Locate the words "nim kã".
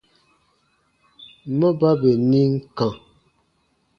2.29-2.87